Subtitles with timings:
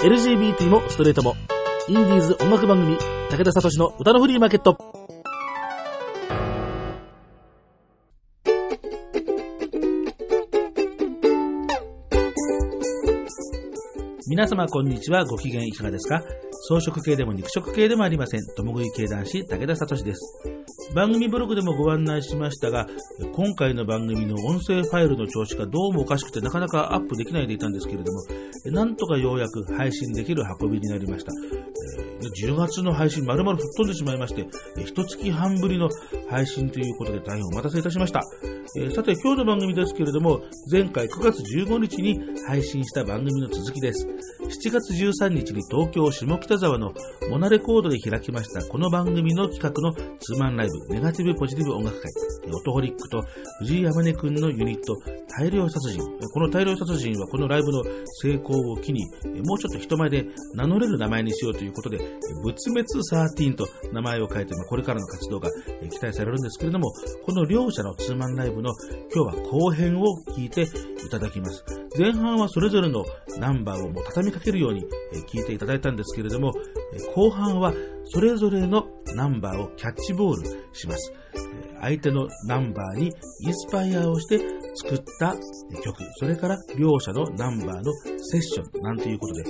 [0.00, 1.34] LGBT もストレートも。
[1.88, 2.96] インディーズ音楽番組、
[3.30, 4.78] 武田聡の歌のフリーマーケット。
[14.28, 15.24] 皆様こんにちは。
[15.24, 16.22] ご機嫌いかがですか？
[16.68, 18.40] 装飾系でも肉食系でもありません。
[18.56, 20.20] 共食い系男子、武田聡です。
[20.94, 22.86] 番組ブログでもご案内しましたが、
[23.32, 28.22] 今回の番組の音声ファイルの調子がどうもおかしくてなかなかアップできないでいたんですけれども、
[28.66, 31.32] なんとかようやく配信できる運びになりました。
[32.44, 34.46] 10月の配信丸々吹っ飛んでしまいまして、
[34.84, 35.88] 一月半ぶりの
[36.30, 38.22] 配信ということで大変お待たせいたしました。
[38.76, 44.06] えさて今日の番組ですけれども、前回9月15日に配信した番組の続きです。
[44.06, 46.92] 7月13日に東京下北沢の
[47.30, 52.10] モナレコードで開きましたこの番組の企画のツーマンライブ、ネガティブポジティブ音楽会、
[52.52, 53.24] オトホリックと
[53.60, 54.96] 藤井山根くんのユニット、
[55.38, 56.02] 大量殺人。
[56.32, 57.84] この大量殺人はこのライブの
[58.22, 59.04] 成功を機に、
[59.44, 61.98] もうちょっと人前で名乗れる名前にしようということで、
[62.42, 65.50] 仏滅13と名前を変えて、これからの活動が
[65.90, 66.92] 期待されるんですけれども、
[67.24, 68.72] この両者のツーマンライブの
[69.14, 70.66] 今日は後編を聞いてい
[71.10, 71.64] ただきます。
[71.98, 73.04] 前半はそれぞれの
[73.38, 74.84] ナンバーをもう畳みかけるように
[75.26, 76.52] 聞いていただいたんですけれども、
[77.14, 77.72] 後半は
[78.10, 81.12] それぞれのナンバーをキャッチボールします。
[81.80, 84.38] 相手のナンバーにインスパイアをして
[84.82, 85.36] 作った
[85.82, 89.44] 曲、それから両者のナンバーのセッションなんていうことで、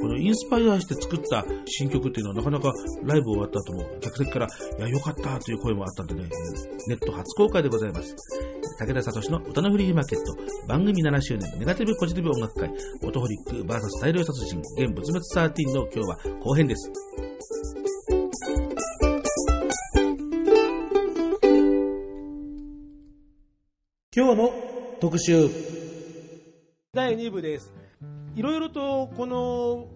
[0.00, 2.72] このインスパイアして作った新曲っていうのはなかなか
[3.04, 6.28] ライブ終わった後も客席から、いや、よかったという声もあったんでね、
[6.88, 8.14] ネット初公開でございます。
[8.78, 10.36] 武田聡の歌のフリーマーケット、
[10.68, 12.70] 番組7周年ネガティブポジティブ音楽会、
[13.02, 16.90] オトホリック VS 大量殺人、現仏滅13の今日は後編です。
[24.16, 24.52] 今日の
[25.00, 25.50] 特集。
[26.92, 27.74] 第2部です。
[28.36, 29.88] いろいろとこの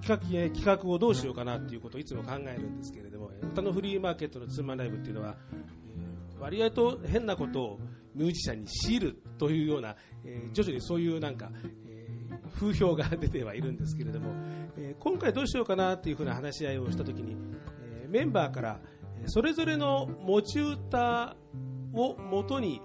[0.00, 7.78] 企画企画をどうしようかなっていうことをいつも考えるんですけれども歌のフリーマーケットのツーマンライブっていうのはえ割合と変なことを
[8.14, 11.50] ミュージシャンに強いるというような、えー、徐々にそういうなんか、
[11.88, 14.30] えー、風評が出てはいるんですけれども、
[14.76, 17.36] えー、今回どうしようかなというふうな話し合いをしたときに、
[17.82, 18.78] えメンバーから
[19.26, 21.34] それぞれの持ち歌
[21.94, 22.80] を元に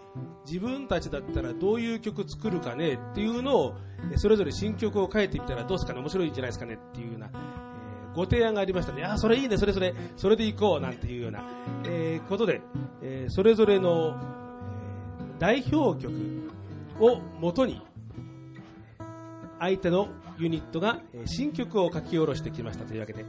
[0.45, 3.75] 自分たちだったらどういう曲作るかねっていうのを
[4.17, 11.43] それぞれ新曲を書いてみたらどうすかね面白いんじゃないですかねっていうような、えー、ご提案がありましたのであそれいいねそれそれそれでいこうなんていうような、
[11.85, 12.61] えー、ことで、
[13.01, 14.15] えー、それぞれの、
[15.19, 16.51] えー、代表曲
[16.99, 17.81] を元に
[19.59, 23.25] 相手のユニットが新曲を書き下ろしてきましたというわけで。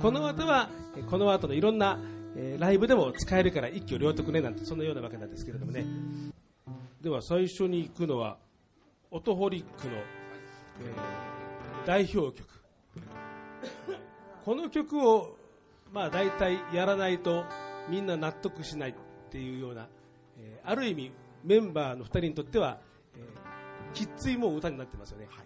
[0.00, 0.70] この後は
[1.10, 1.98] この後のいろんな
[2.36, 5.84] えー、ライブでも使えるから一挙両得ねなんてそんなようなわけなんですけれどもね。
[7.00, 8.38] では最初に行くのは
[9.10, 12.48] オトホリックの、えー、代表曲。
[14.44, 15.36] この曲を
[15.92, 17.44] まあ大体やらないと
[17.88, 18.94] みんな納得しないっ
[19.30, 19.88] ていうような、
[20.38, 21.12] えー、ある意味
[21.44, 22.78] メンバーの2人にとっては、
[23.16, 25.44] えー、きっついもう歌になってますよね、はい、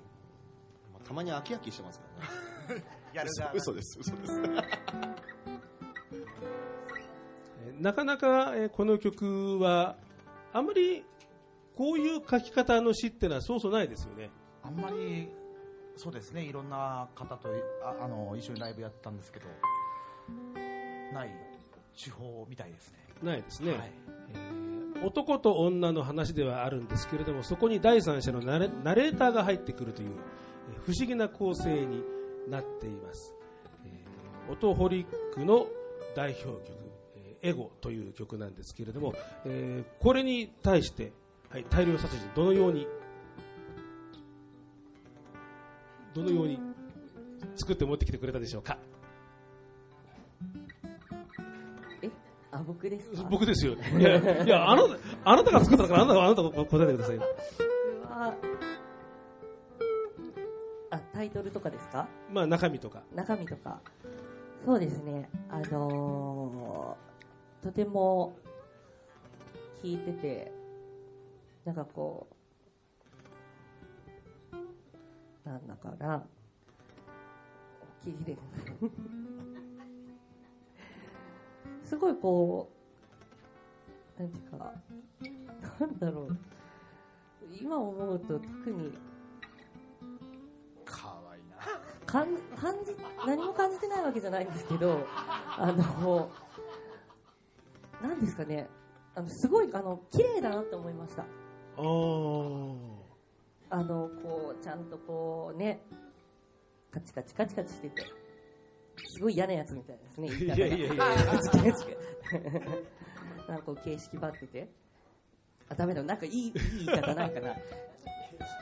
[0.93, 2.07] まあ、たまに飽き飽きしてますか
[2.69, 2.85] らね。
[3.15, 4.33] やる嘘です嘘です
[7.81, 9.97] なかなかこの曲は
[10.53, 11.05] あんまり
[11.77, 14.31] こういう書き方の詩っていうのはそうそうないですよね。
[14.63, 15.29] あんまり
[15.97, 16.43] そうですね。
[16.43, 17.49] いろんな方と
[17.85, 19.47] ああの一緒にライブやったんですけど
[21.13, 21.31] ない
[21.97, 22.99] 手法みたいですね。
[23.23, 23.93] ないですね、はい、
[24.35, 30.11] えー、男と女の話ではあるんですけれどもそこに第三者のナレナレーターが入ってくるという、
[30.73, 32.03] えー、不思議な構成に
[32.49, 33.35] なっています、
[33.85, 35.67] えー、オトホリックの
[36.15, 36.78] 代表曲
[37.43, 41.13] エゴという曲なんですけれども、えー、これに対して、
[41.51, 42.87] はい、大量殺人どのように
[46.15, 46.59] どのように
[47.57, 48.79] 作って持ってきてくれたでしょうか？
[52.03, 52.11] え
[52.51, 53.23] あ僕ですか？
[53.31, 57.19] 僕ですよいやいやあなたあなたが作ったからあなたあなたが答えてください
[60.91, 62.09] あタイトルとかですか？
[62.33, 63.03] まあ中身とか。
[63.15, 63.81] 中身とか。
[64.65, 65.29] そうですね。
[65.51, 67.09] あのー
[67.63, 68.37] とても
[69.83, 70.53] 聞いてて
[71.65, 72.27] なんかこ
[74.53, 76.25] うなんだかな
[78.05, 78.37] 聞いて
[81.85, 82.71] すごいこ
[84.19, 84.73] うなんていうか
[85.81, 86.37] なんだろう。
[87.61, 88.93] 今思うと特に
[90.85, 91.57] かわいいな。
[92.07, 92.27] 感
[92.85, 92.95] じ
[93.27, 95.07] 何も感じてないわけじゃないんですけど
[95.57, 96.31] あの
[98.03, 98.69] なんですかね。
[99.15, 101.25] あのすごいあの綺麗だなって思いました。
[101.25, 105.81] あのこうちゃんとこうね
[106.91, 108.03] カチカチカチカチしてて
[109.15, 110.89] すごい嫌なやつみたいですねいやいやいやいや。
[113.49, 114.69] なんかこう形式ばってて。
[115.71, 116.03] あダメだ。
[116.03, 116.53] なんかいいいい
[116.87, 117.55] 言い方ないかな。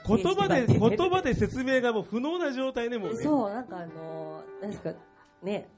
[0.06, 3.22] 言葉で、言葉で説明がもう不能な状態ね、もうね。
[3.22, 4.92] そうなんかあのーなんですか
[5.42, 5.68] ね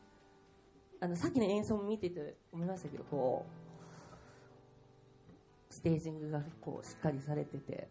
[1.01, 3.47] あのさっきの演奏も見てて思いましたけどこ
[5.71, 7.89] うステージングがこうしっかりされてて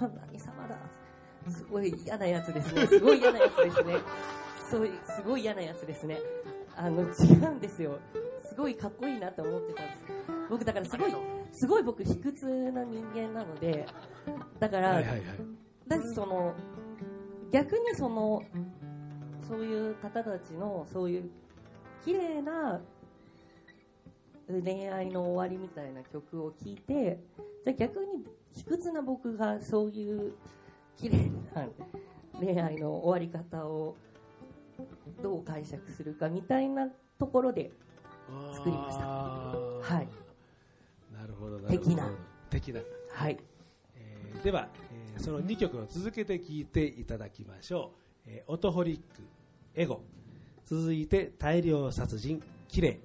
[0.00, 0.76] あ何様だ
[1.48, 2.86] すごい嫌なやつですね。
[2.86, 3.94] すごい嫌なやつですね。
[4.70, 6.18] そうすごい嫌なやつですね。
[6.76, 7.98] あの違うんですよ。
[8.44, 10.04] すごいかっこいいなと思ってたんです。
[10.50, 11.14] 僕だからすごい
[11.52, 13.86] すごい僕卑屈な人間なので
[14.58, 15.20] だから、はいはいはい。
[15.88, 16.54] だしその
[17.52, 18.42] 逆にその
[19.48, 21.30] そういう方たちのそういう
[22.04, 22.80] 綺麗な
[24.48, 27.20] 恋愛の終わりみたいな曲を聴いて
[27.64, 30.32] じゃあ逆に卑屈な僕がそういう
[30.96, 31.66] 綺麗な
[32.38, 33.96] 恋愛の終わり方を
[35.22, 36.88] どう解釈するかみたいな
[37.18, 37.70] ところで
[38.52, 40.08] 作りましたはい
[41.12, 41.78] なるほど、なるほど。
[41.78, 42.10] 的な。
[42.48, 42.80] 的な。
[43.12, 43.38] はい
[43.96, 47.92] えーでは、えーその2曲を続けて聴いていただきましょ
[48.26, 48.30] う。
[48.30, 49.22] えーオトホリック、
[49.74, 50.00] エゴ。
[50.70, 53.00] 続いて、大量殺人、綺麗。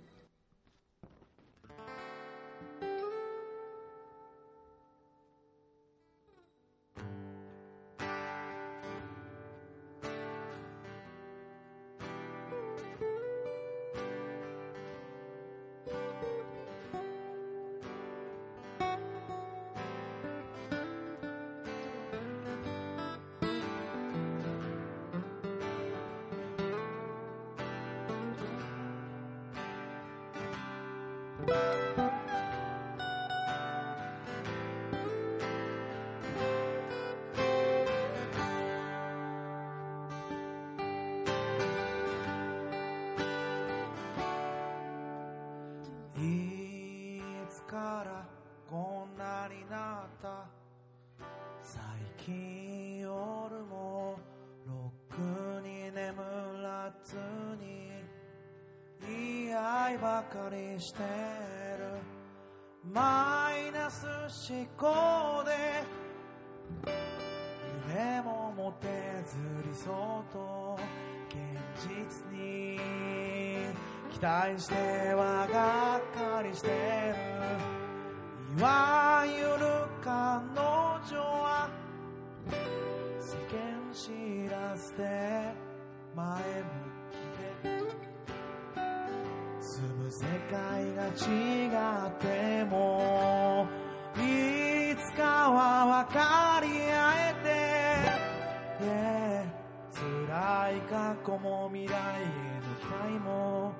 [90.17, 90.55] 世界
[90.95, 91.67] が違
[92.07, 93.67] っても
[94.15, 103.73] いつかは分かり合えて、Yeah 辛い過去も未来への期待も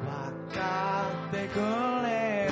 [0.00, 1.58] 分かってく
[2.06, 2.47] れ。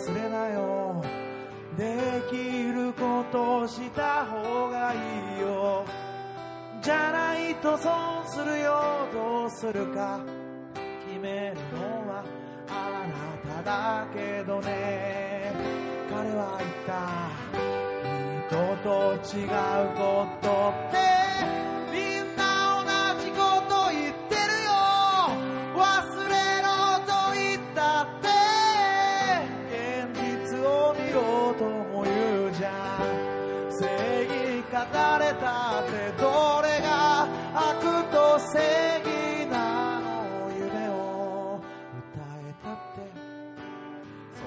[0.00, 1.04] 忘れなよ。
[1.76, 4.96] できることした方がい
[5.38, 5.84] いよ。
[6.80, 8.80] じゃないと損するよ。
[9.12, 10.20] どうするか。
[11.06, 12.24] 決めるのは
[12.68, 13.06] あ
[13.52, 15.52] なただけどね。
[16.10, 17.60] 彼は言った。
[18.48, 19.48] 人と違う
[19.96, 21.19] ことって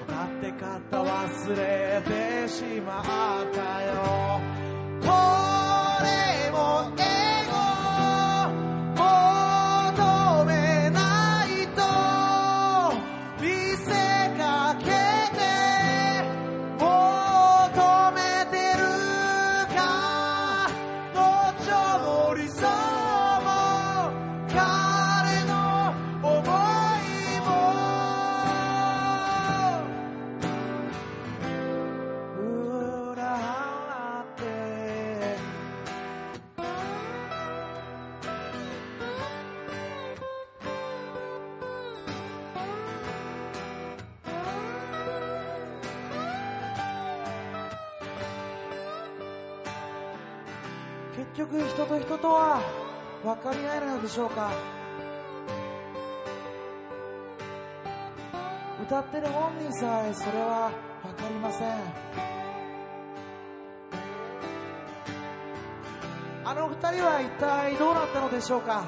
[0.04, 3.04] って育て方忘れてしまっ
[3.52, 4.40] たよ。
[5.00, 5.06] こ
[6.02, 6.92] れも
[52.14, 52.62] ことは
[53.24, 54.52] 分かり合えるのでしょうか？
[58.80, 60.70] 歌ってる本人さえそれは
[61.02, 61.70] 分かりません。
[66.44, 68.84] あの二人は一体どうなったのでしょうか？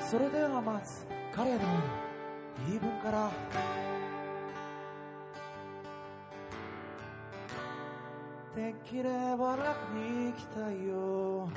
[0.00, 1.58] それではまず彼の
[2.66, 3.30] 言い分から
[8.54, 9.02] できれ
[9.36, 11.48] ば楽に生きたいよ。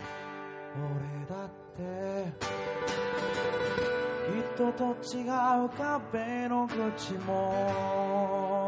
[0.75, 1.77] 俺だって。
[4.55, 5.21] 人と違
[5.63, 8.67] う壁の口も。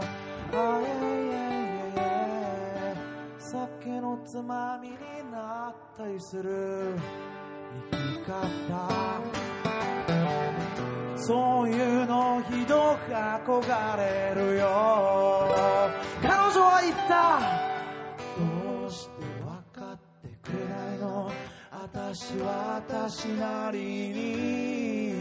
[0.53, 2.95] あいええ。
[3.39, 4.95] 酒のつまみに
[5.31, 6.95] なったりする。
[7.91, 9.19] 生き方。
[11.15, 16.08] そういうのひどく憧れるよ。
[22.11, 25.13] 私私なりに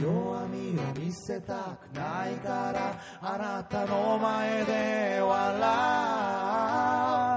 [0.00, 7.33] 弱みを見せたくないからあなたの前で笑う。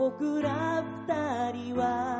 [0.00, 2.19] 僕ら二人は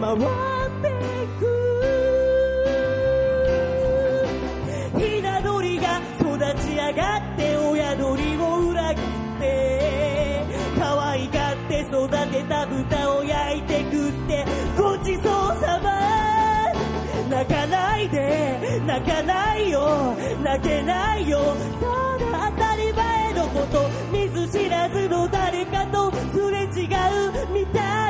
[0.00, 0.16] 回っ
[0.80, 0.88] て
[1.38, 1.44] く
[4.98, 9.04] ひな鳥が育ち上がって親鳥を裏切っ
[9.40, 10.44] て
[10.78, 14.46] 可愛がって育てた豚を焼いて食って
[14.78, 15.24] ごちそう
[15.60, 15.90] さま。
[17.28, 20.16] 泣かないで泣かないよ。
[20.42, 21.54] 泣けないよ。
[21.78, 21.86] た
[22.24, 28.09] だ当たり前のこと見ず知らずの誰かとすれ違うみた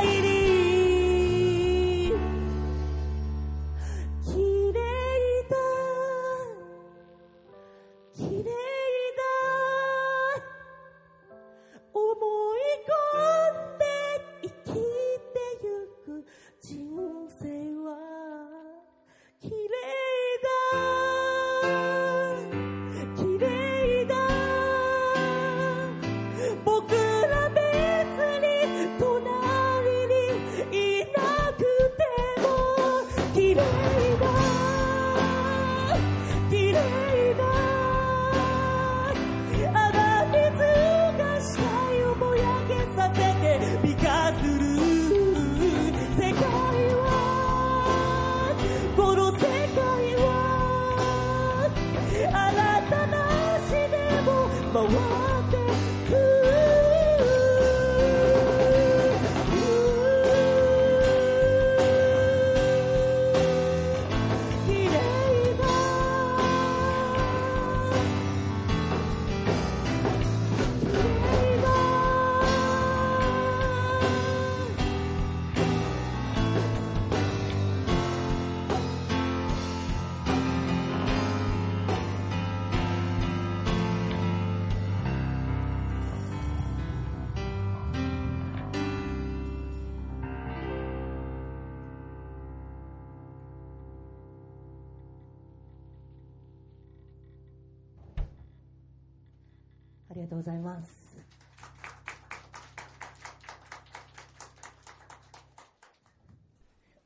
[100.21, 101.01] りがとうございます。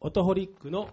[0.02, 0.90] オトホリックの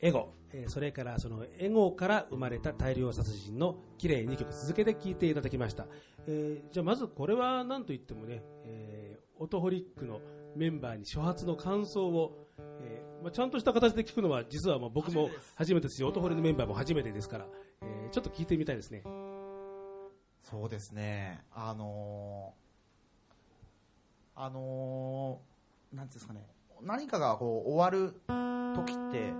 [0.00, 5.86] エゴ、えーそれからそのエゴから生まれた大量殺人の綺麗2曲続けて聴いていただきました。
[6.28, 10.20] えーじゃあまずこれは何と言ってもね、えーオトホリックの
[10.54, 12.46] メンバーに初発の感想を、
[12.80, 17.46] えーまあ、ちゃんとした形で聞くのは実はまあ僕も初めてですし、オトホリのメンバーも初めてですから、
[17.82, 19.02] えーちょっと聞いてみたいですね。
[20.42, 26.46] そうですね、あのーあのーなんていうんですかね、
[26.82, 28.20] 何かがこう終わる
[28.74, 29.32] 時って、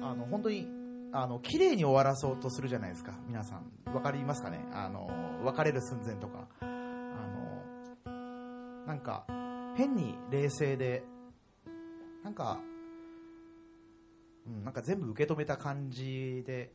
[0.00, 0.68] あの本当に
[1.12, 5.10] あの綺麗に終わらそうとするじゃないですか、皆さん、わかりますかね、あの
[5.44, 6.64] 別れる寸前とか、あ
[8.06, 9.24] のなんか
[9.76, 11.02] 変に冷静で、
[12.22, 12.60] なんか、
[14.46, 16.70] うん、なんか全部受け止めた感じで、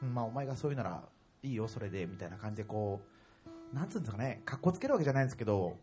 [0.00, 1.02] まあ、お前がそういうなら
[1.42, 3.00] いいよ、それでみたいな感じでこ
[3.72, 5.76] う、なんつうんですかね、かっこつけるわけじゃないんですけど、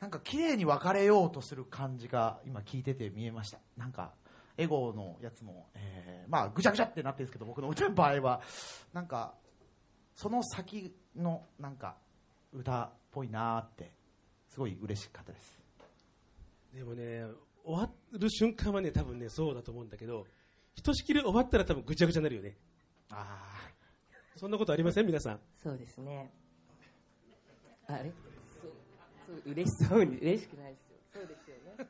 [0.00, 3.58] なんか綺麗に別れようとする感じが今聞いてて見えました。
[3.76, 4.12] なんか、
[4.56, 8.42] エゴのやつも、えーまあ、ぐちゃぐちゃってなってるんですけど、僕の歌の場合は、
[8.92, 9.34] なんか、
[10.14, 11.96] その先の、なんか、
[12.52, 13.92] 歌っぽいなって、
[14.48, 15.58] すごい嬉しかったです。
[16.74, 17.24] でもね、
[17.64, 20.26] 終わる瞬間はね、多分ね、そうだと思うんだけど、
[20.74, 22.56] ひとしきり終わったら多分ぐちゃぐちゃになるよね。
[23.14, 23.68] あ
[24.36, 25.06] そんなことありません？
[25.06, 25.40] 皆さん。
[25.62, 26.30] そうですね。
[27.86, 28.10] あれ？
[28.60, 28.72] そう、
[29.26, 30.96] そう、嬉しそうに、嬉しくないですよ。
[31.12, 31.84] そうですよね。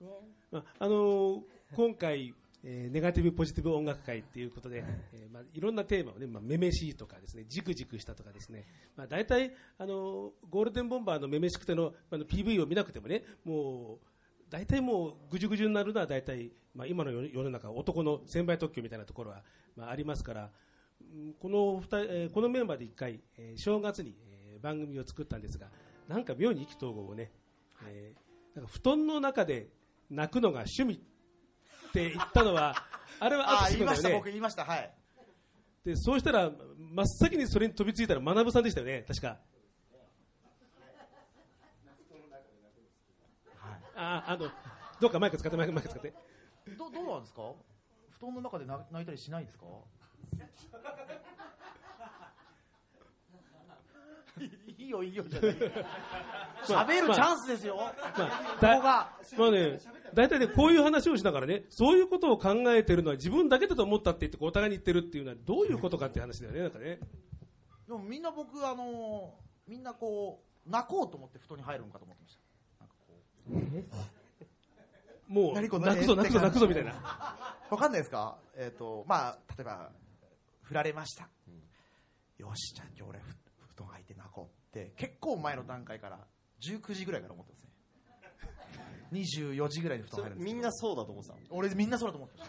[0.00, 0.24] ね。
[0.52, 1.42] まああのー
[1.72, 13.98] 今回、えーネガティブポジティブ音楽会っていうことで、えーまあ、いろんなテーマをね、まあ、めめしいとかですね、じくじくしたとかですね、まあ、大体、あのーゴールデンボンバーのめめしくてのあの PV を見なくてもね、もう、
[14.50, 19.42] 大体もうぐじゅぐじゅになるのは大体、まあ、今の世世の中、男の専売特許みたいなところは、
[19.76, 20.50] まあ、ありますから、
[21.00, 21.82] うんこの
[22.32, 25.68] このメンバーで一回、えー正月に、えー番組を作ったんですが、
[26.08, 27.30] なんか妙に意気投合をね、
[27.86, 29.68] えーなんか布団の中で
[30.10, 32.74] 泣くのが趣味って言ったのは、
[33.20, 34.30] あれは淳君だよ言いました、僕ね。
[34.32, 34.94] 言いました、はい。
[35.84, 39.38] で、そうしたら、真っ先にそれに飛びついたら、学さんでしたよね、確か。
[43.94, 44.50] あー、あの、
[45.00, 46.12] どうかマイク使って、マイクマイク使って。
[46.78, 47.42] どどうなんですか？
[48.20, 49.64] 布団の中で泣泣いたりしないんですか？
[54.78, 55.50] いいよいいよじゃない。
[55.50, 58.22] 喋るチャンスですよ、まあ、こ
[58.60, 58.80] こが。
[59.38, 59.78] まあね、
[60.14, 66.98] 大体ね、こういう話をしながらね、そういうことを考えてるのは自分だけだと思ったって言って、お互いに言ってるっていうのはどういうことかっていう話だよね、なんかね。
[67.86, 69.34] でもみんな僕あの
[69.66, 72.40] みんなこう泣こうと思って布団に入るのかと思ってました。
[72.80, 74.19] なんかこう
[75.30, 76.92] もう何これ泣くぞ泣くぞ泣くぞみたいな。
[77.70, 78.36] わかんないですか？
[78.56, 79.90] えっ、と、まあ、例えば、
[80.62, 81.28] 振られました。
[82.36, 83.36] よし、じゃあ今日俺、ふ
[83.74, 86.18] 布団履いて泣こうって、結構前の段階から、
[86.60, 87.70] 19時ぐらいから思ってますね。
[89.12, 91.40] 24時ぐらいに布団入るんですみんなそうだと思ってたの？
[91.50, 92.44] 俺みんなそうだと思ってた。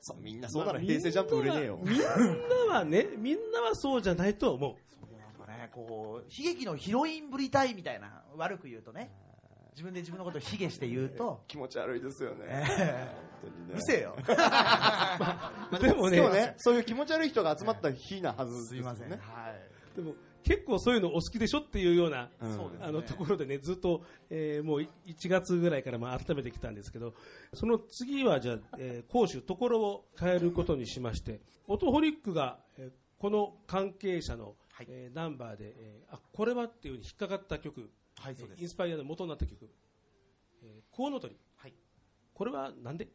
[0.00, 1.78] そうみんなそうなら平成ジャンプ売れねえよ。
[1.84, 4.74] みんなはねみんなはそうじゃないと思う。
[4.90, 5.70] そうなんかね。
[5.72, 9.12] こう悲劇のヒロインぶりたいみたいな悪く言うとね
[9.72, 12.66] 自分で自分のことを卑下して言うと、 気持ち悪いですよね。
[13.70, 14.16] うるせえよ
[15.80, 19.96] でもねそういう気持ち悪い人が集まった日なはずですすいません、よねはい。
[19.96, 22.56] でも結構そういうのお好きでしょっていうような、うん。
[22.56, 22.86] そうですね。
[22.86, 27.14] あのところでねずっと、えーもう1月ぐらいからまあ改めてきたんですけど
[27.54, 34.86] その次はじゃあ、えー講師ところを変えることにしましてオトホリックが、えーこの関係者の、はい。
[34.88, 38.62] えーナンバーで、えーあこれはっていうふうに引っかかった曲、はいそうです。
[38.62, 39.68] インスパイアの元になった曲
[40.62, 41.74] 「えーコウノトリ」はい。
[42.34, 43.08] これはなんで？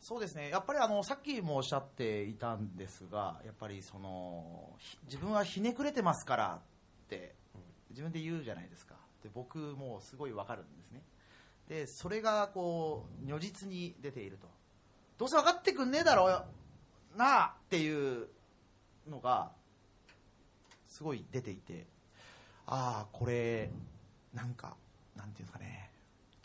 [0.00, 0.48] そうですね。
[0.48, 7.34] やっぱりあのさっきもおっしゃっていたんですがやっぱりそのひ自分はひねくれてますからって
[7.90, 8.94] 自分で言うじゃないですか。
[9.22, 11.02] で僕もうすごいわかるんですね。
[11.68, 14.48] でそれがこう如実に出ていると。
[15.18, 16.46] どうせ分かってくんねえだろうよ
[17.14, 18.28] なあっていう
[19.06, 19.52] のが
[20.88, 21.86] すごい出ていて
[22.72, 23.68] ああこれ
[24.32, 24.76] なんか
[25.16, 25.90] なんていうんですかね。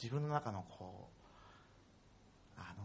[0.02, 1.10] 自分の中のこ
[2.58, 2.84] うあの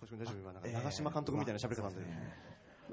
[0.00, 0.38] 小島大丈夫？
[0.38, 2.00] 今なんか長嶋監督みたいな喋り方なんで、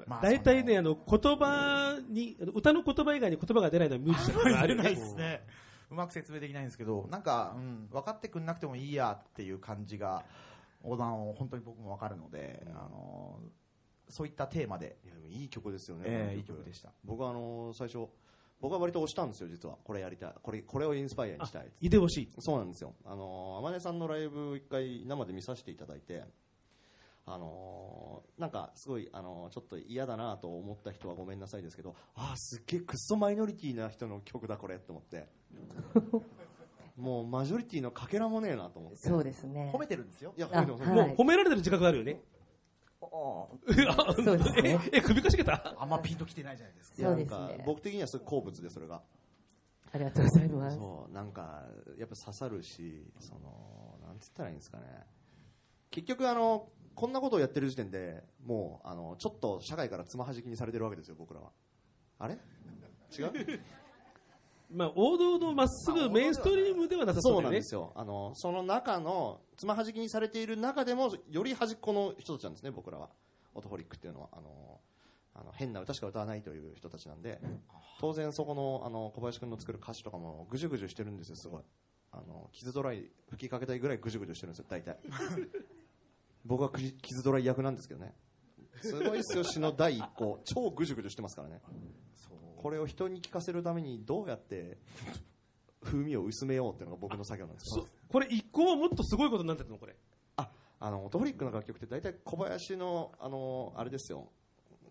[0.06, 5.46] まあ大体ねあの言葉に歌の言葉以外に言葉が出ないのはミュージシャンがあるよないねですね。
[5.90, 10.24] うまく説明できないんですけど、なんか、うん、分かってくんなくてもいいやっていう感じが、
[10.84, 13.40] 横断を本当に僕も分かるので、あの
[14.08, 14.98] そういったテーマで、
[15.28, 16.90] いいい曲ですよね、えーいい曲でした。
[17.04, 18.08] 僕はあのー最初
[18.60, 19.76] 僕は割と押したんですよ実は。
[19.84, 20.34] これやりたい。
[20.42, 22.28] これこれをインスパイアにしたいいでほしい。
[22.38, 22.94] そうなんですよ。
[23.04, 26.24] あのー天音さんのライブ一回生で見させていただいて
[27.26, 35.26] あのーなんかすごい、あのーちょっと嫌だなと思った人はごめんなさいですけどあーすっげえクッソマイノリティな人の曲だこれと思って。
[36.96, 38.98] もうマジョリティのかけらもねえなと思って。
[39.08, 39.70] そうですね。
[39.72, 40.34] 褒めてるんですよ。
[40.36, 40.84] いやあ褒めてます。
[40.90, 41.16] もうはい。
[41.16, 42.20] 褒められてる自覚があるよね。
[42.39, 42.39] あ
[43.00, 44.78] そうですね。
[44.92, 45.74] ええ首かしげた？
[45.78, 46.96] あんまピンときてないじゃないですか。
[47.02, 49.02] そうですなんかね僕的にはすごい好物でそれが。
[49.92, 51.64] ありがとうございますそうなんか
[51.98, 54.84] やっぱ刺さるしそのなんつったらいいんですかね。
[55.90, 61.50] 結局あのこんなことをやってる時点でもうあのちょっと社会からつまはじきにされてるわけですよ僕らは。
[62.18, 62.34] あれ？
[63.18, 63.32] 違う？
[64.70, 67.92] まあ王道のまっすぐメインストリームではなさそうなんですよ。
[67.96, 73.10] あのその中のつまはじきにされている中でもより端っこの人たちなんですね僕らは。
[73.52, 74.28] オトホリックっていうのは。
[74.32, 74.80] あの
[75.32, 77.40] あの変な歌しか歌わないという人たちなんで。
[78.00, 81.62] 当然そこのあの小林君の作る歌詞とかもぐじゅぐじゅしてるんですよすごい。
[82.12, 84.98] あの傷ドライ吹きかけたいぐらいぐじゅぐじゅしてるんですよ大体。
[86.44, 88.14] 僕は傷ドライ役なんですけどね。
[88.82, 91.60] すごいっすよ詩の第一項超ぐじゅぐじゅしてますからね。
[92.60, 94.76] これを人に聞かせるためにどうやって
[95.82, 97.86] 風味を薄めようっていうのが僕の作業なんですよ。
[97.86, 99.96] そこれ一個はもっとすごいことになってるのこれ。
[100.36, 104.30] ああのオトフリックの楽曲って大体小林のあのあれですよ。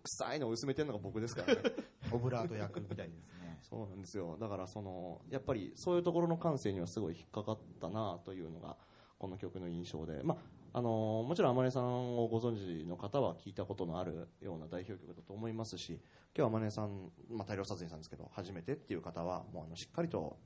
[0.02, 1.62] 臭いのを薄めてるのが僕ですからね。
[2.10, 3.60] オブラート役みたいですね。
[3.62, 4.36] そうなんですよ。
[4.40, 8.76] だからそのやっぱりそういうところの感性にはすごい引っかかったなというのが
[9.16, 10.38] この曲の印象で、まあ、
[10.72, 16.00] あのもちろん天音さんをご存知の方は聞いたことのあるような代表曲だと思いますし
[16.36, 20.36] 今日は天音さん、まあ、大量殺人さんですけど初めてっていう方はもうあのしっかりと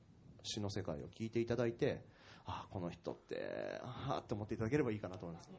[0.41, 2.01] 詩の世界を聞いていただいて
[2.47, 5.49] ああこの人ってああって思っていただければいいかなと思います、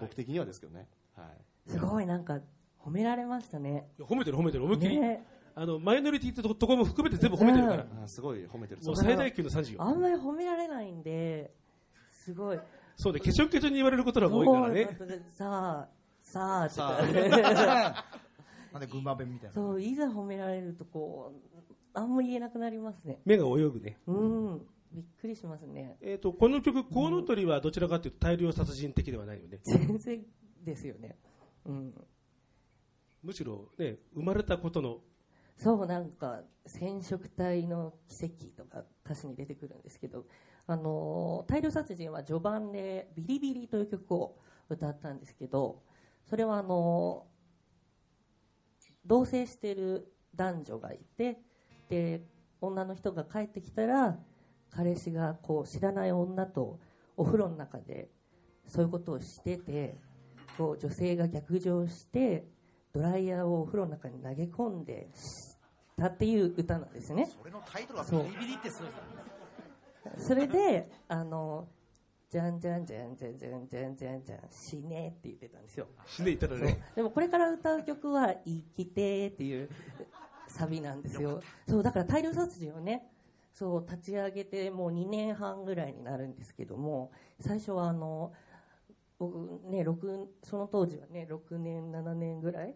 [0.00, 1.24] 僕的にはですけどね、は
[1.68, 2.40] い、すごいなんか
[2.84, 3.86] 褒められましたね。
[4.00, 5.24] 褒めてる褒めてる思いっきり、ね。
[5.54, 8.82] あのマイノリティってところも含めて全部褒めてるから、あすごい褒めてる。
[8.82, 9.82] もう最大級の賛辞よ。
[9.82, 11.52] あんまり褒められないんで
[12.10, 12.58] すごい
[12.96, 14.88] そうでケチョンケチョンに言われることが多いからね。
[15.30, 18.04] さあさあとさかあ。
[18.72, 19.54] なんで群馬弁みたいな。
[19.54, 21.58] そういざ褒められるとこう
[21.94, 23.20] あんま言えなくなりますね。
[23.24, 23.98] 目が泳ぐね。
[24.06, 24.66] うん。
[24.92, 25.96] びっくりしますね。
[26.00, 29.58] えー、とこの曲「コウノトリ」はどちらかというと大量殺人的ではないよね。
[29.62, 30.24] 全然
[30.64, 31.18] ですよね。
[31.64, 31.94] うん。
[33.22, 35.00] むしろね生まれたことの。
[35.56, 40.24] そうなんか染色体の奇跡とか歌詞に出てくるんですけど
[40.66, 45.82] あの大量殺人は序盤で「ビリビリ」という曲を歌ったんですけど
[46.24, 47.26] それはあの
[49.04, 51.40] 同棲している男女がいて
[51.88, 52.24] で
[52.60, 54.18] 女の人が帰ってきたら
[54.70, 56.78] 彼氏がこう知らない女と
[57.16, 58.10] お風呂の中で
[58.66, 59.96] そういうことをしてて
[60.56, 62.46] こう女性が逆上して
[62.92, 65.56] ドライヤーをお風呂の中に投げ込んでし
[65.96, 67.26] たっていう歌なんですね。
[67.26, 69.31] それのタイトルはビリビリってすごいですね
[70.18, 71.68] それであの
[72.28, 75.86] じゃんじゃんじゃんじゃんじゃんじゃんじゃんじゃん死ねって言ってたんですよ。
[76.06, 76.82] 死んでいったらね。
[76.96, 79.68] でもこれから歌う曲は「生きて」っていう
[80.48, 81.42] サビなんですよ。
[81.68, 83.06] そうだから大量殺人をね
[83.52, 88.32] そう立ち上げてもう2年半ぐらいになるんですけども最初はあの
[89.18, 92.74] 僕ね6その当時はね6年7年ぐらい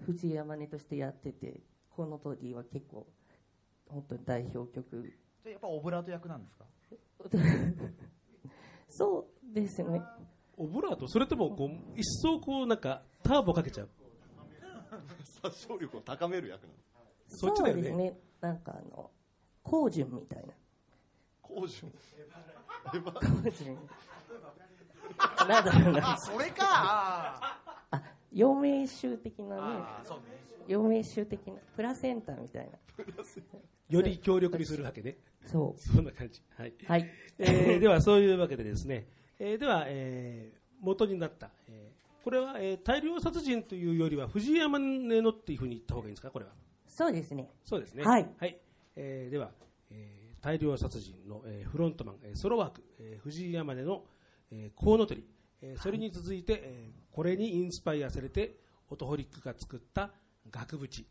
[0.00, 1.60] 藤井山根としてやってて
[1.90, 3.06] この当時は結構
[3.88, 5.12] 本当に代表曲
[5.42, 6.64] じゃあやっぱオブラート役なんですか？
[8.88, 10.02] そうですね。
[10.56, 13.88] オブラートそれともこう一層こうなんかターボかけちゃう。
[15.42, 16.74] 殺傷力を高める役なの？
[17.28, 17.80] そっちだよね。
[17.80, 19.10] うですねなんかあの
[19.62, 20.52] 高順みたいな。
[21.40, 21.90] 工順
[22.84, 23.78] 高順
[25.48, 26.12] なんだろうな。
[26.12, 26.64] あ それか。
[26.64, 27.58] あ
[27.90, 28.02] あ
[28.32, 29.62] 陽明酒的なね。
[29.62, 30.24] あそうね
[30.68, 32.72] 陽明酒的なプラセンタみたいな。
[33.88, 35.16] より強力にするわけね。
[35.46, 36.40] そそんな感じ。
[36.56, 36.70] はい。
[36.70, 37.10] うはい。
[37.38, 39.06] えーではそういうわけでですね、
[39.38, 46.30] えーでは、えー元になった、えーこれは、えー大量殺人というよりは藤山根のっていうふうに言った方がいいんですか？
[46.30, 46.52] これは。
[46.86, 47.50] そうですね。
[47.64, 48.04] そうですね。
[48.04, 48.28] はい。
[48.96, 49.52] えーでは、
[49.90, 54.04] えー大量殺人の、えーフロントマン、えーソロワーク、えー藤井山根の、
[54.50, 55.24] えーコウノトリ、
[55.60, 58.56] えーそれに続いて、えーこれにインスパイアされて
[58.88, 60.10] オトホリックが作った
[60.50, 61.06] 額縁、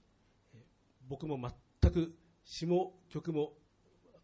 [0.54, 0.66] え
[1.08, 1.38] 僕も
[1.82, 2.14] 全く
[2.44, 3.54] 詞も曲も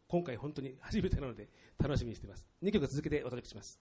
[0.08, 2.46] 今回本当に初めてなので楽しみにしています。
[2.64, 3.80] 2曲続けてお届けします。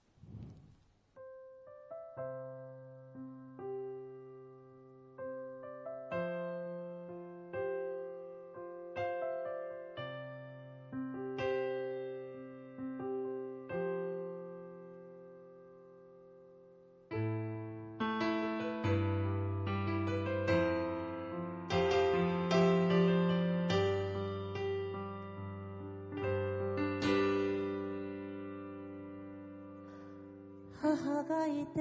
[31.04, 31.80] 母がいて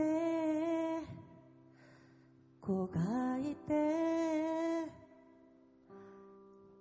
[2.59, 2.99] 子が
[3.39, 4.91] いて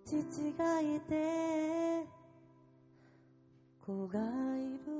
[0.04, 2.04] 父がいて
[3.86, 4.22] 子がい
[4.86, 4.94] る。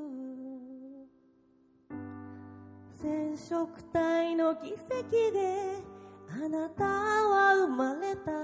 [3.03, 5.83] 染色体の奇跡で
[6.31, 8.39] あなたは生まれただ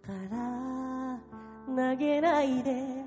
[0.00, 1.18] から
[1.92, 2.97] 投げないで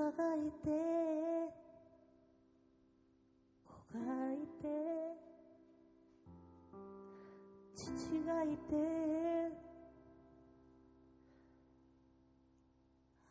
[0.00, 0.70] 母がいて
[3.66, 4.00] 子が
[4.32, 4.64] いて
[7.74, 7.84] 父
[8.26, 8.70] がいて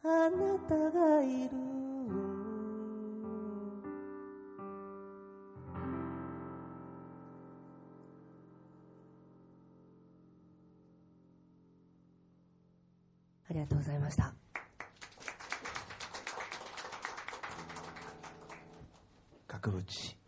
[0.04, 1.50] あなたがいる。
[13.50, 14.49] ありがとうございました。
[19.70, 20.19] 額縁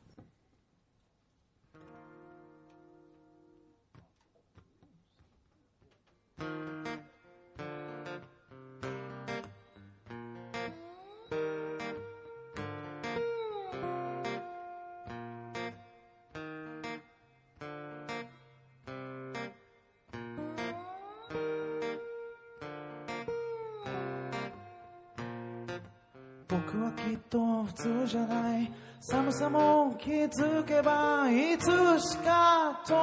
[26.51, 28.69] 僕はきっと普通じゃない。
[28.99, 31.65] 寒さも気づけばいつ
[32.01, 32.93] しか時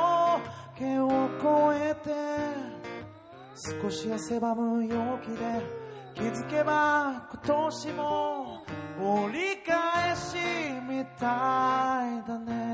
[0.98, 1.08] を
[1.72, 2.10] 越えて。
[3.82, 5.88] 少し汗ばむ陽気で。
[6.14, 7.40] 気づけば今
[7.72, 8.64] 年も
[9.00, 10.36] 折り返し
[10.86, 12.67] みたいだね。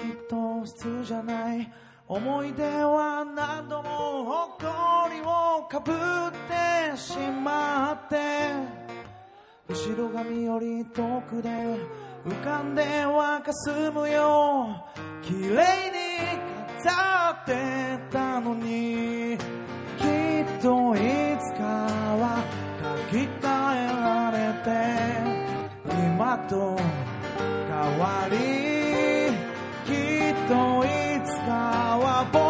[0.00, 1.72] 僕はきっと普通じゃない
[2.08, 4.24] 思い出は何度も
[4.58, 5.94] 誇りをかぶっ
[6.48, 8.16] てしまって
[9.68, 11.48] 後ろ髪より遠くで
[12.26, 14.84] 浮かんではかすむよ
[15.22, 16.40] 綺麗に
[16.82, 19.38] 飾ってたのに
[19.98, 20.98] きっとい
[21.38, 21.62] つか
[22.18, 22.42] は
[23.10, 24.70] 書き換えられて
[26.16, 26.76] 馬と
[27.68, 28.69] 変わり
[30.50, 32.49] っとい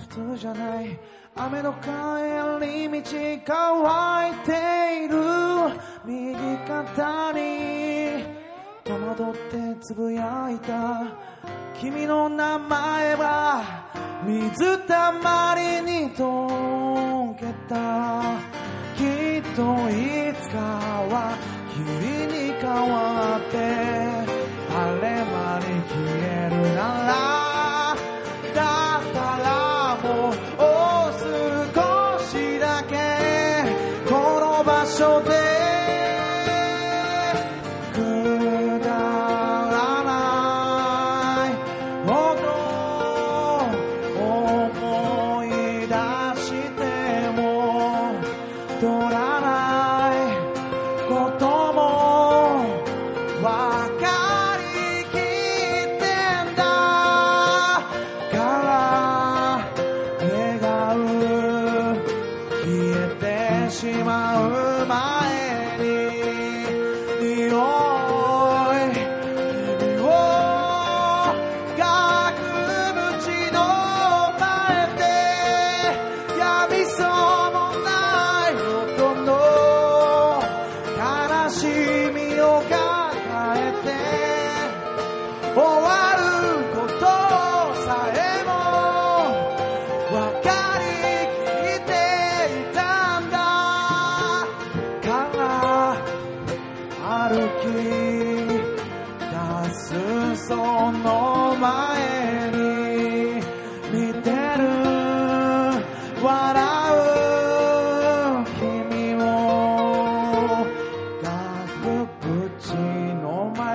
[0.00, 0.98] 普通じゃない。
[1.36, 1.88] 雨の帰
[2.66, 5.16] り道乾いている。
[6.04, 6.34] 右
[6.66, 8.24] 肩に
[8.84, 11.02] 戸惑ってつぶやいた。
[11.78, 13.62] 君の名前は
[14.26, 18.22] 水たまりに溶けた。
[18.96, 20.58] きっといつか
[21.08, 21.36] は
[21.72, 23.89] 霧に変わって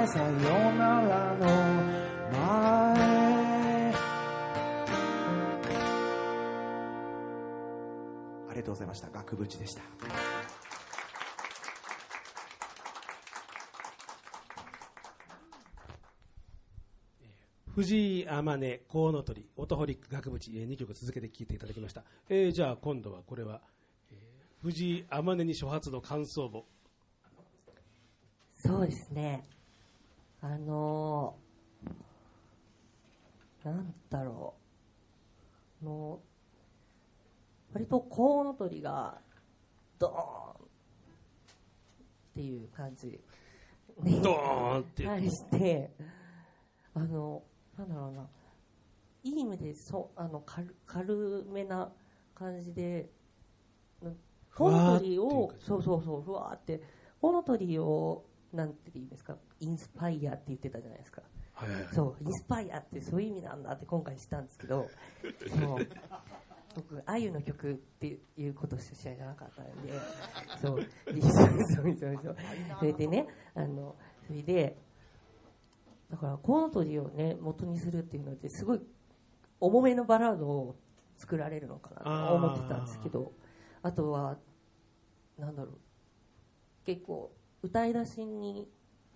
[0.06, 0.32] の前さよ
[0.74, 1.45] ならの
[2.32, 2.39] 前
[8.49, 9.82] ありがとうございました額縁でした
[17.74, 22.06] 藤井天音、コウノトリ、オトホリック、額縁、え2曲続けて聴いていただきました。
[22.30, 23.60] えーじゃあ今度はこれは、
[24.12, 26.66] えー藤井天音に初発の感想を。
[28.56, 29.45] そうですね。
[30.46, 34.54] あのー、なんだろ
[35.82, 35.86] う。
[35.86, 36.22] も
[37.72, 39.20] う、割とコウノトリが、
[39.98, 40.68] ドーンっ
[42.36, 43.20] ていう感じ。
[44.04, 45.04] ねドーンって。
[45.06, 45.89] 対して、
[46.93, 47.41] あの、
[47.76, 48.28] なんだろうな、
[49.24, 51.91] いい意味でそうあの軽軽めな
[52.36, 53.10] 感じで、
[54.04, 54.18] うん
[54.56, 56.82] コウノトリをそうそうそう、ふわーって、
[57.20, 58.24] コウノトリを、
[58.56, 61.22] なんて言うんですか、インスパイアって言ってたじゃないですか。
[61.53, 61.93] はいはいはい。
[61.93, 64.89] そう、インスパイアってそういう意味なんだって今回知ったんですけど、
[65.47, 65.88] そう
[66.76, 69.93] 僕、あゆの曲っていうことしか知らなかったんで、
[70.62, 70.82] そう、
[71.22, 72.36] そうそうそう。
[72.80, 73.95] それでね、あの、
[74.28, 74.78] それで、
[76.12, 78.82] だから、コウノトリをね、元にするっていうのって、すごい
[79.60, 80.76] 重めのバラードを
[81.18, 83.32] 作られるのかなと思ってたんですけど、
[83.82, 84.38] あとは、
[85.38, 85.78] なんだろう、
[86.86, 87.32] 結構、
[87.66, 88.68] 歌い出しに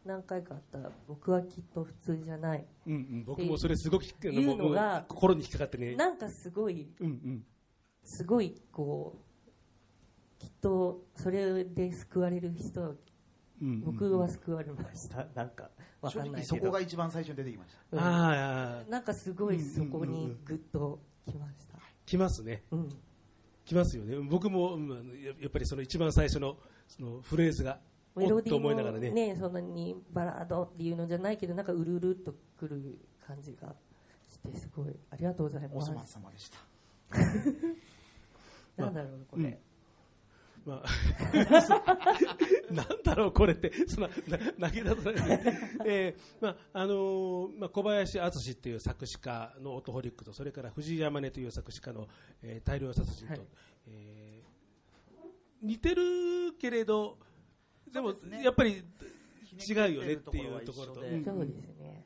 [0.06, 2.66] 何回かあった、僕はきっと普通じゃない。
[2.88, 5.96] うんうん、僕もそれすごく引っかいうのが心に引っかかってね。
[5.96, 7.44] なんかすごい、うんうん。
[8.04, 12.92] すごいこうきっとそれで救われる人は
[13.84, 15.70] 僕は救われました、なんか
[16.02, 22.64] わかんないけどそこが一番最初に出てきましたうんああ、なんかすごいそこにグッときました、来ますね。
[22.72, 22.90] うん
[23.66, 24.16] 来ますよね。
[24.28, 24.80] 僕も、
[25.42, 27.80] やっぱりその一番最初のそのフレーズが
[28.20, 33.76] メロディーもね、そんなにバラードっていうのじゃないけど、なんかうるうるっとくる感じが
[34.30, 35.92] して、すごい、ありがとうございます。
[35.92, 36.60] お粗末様でした。
[38.84, 39.60] なんだろう、これ。
[40.66, 40.90] まあ、
[42.74, 44.04] なんだろう、これって、そん。
[44.04, 44.10] な、
[44.58, 45.54] な投げ出さないで、
[45.86, 52.08] えーまああのーまあ、小林敦っていう作詞家のオトホリックと、それから藤井山根という作詞家の、
[52.42, 53.42] えー大量殺人と、はい。
[53.88, 54.50] えー
[55.62, 57.18] 似てるけれど、
[57.94, 58.14] でも、
[58.44, 58.84] やっぱり
[59.68, 61.26] 違うよねっていうところと、そうです
[61.80, 62.06] ね。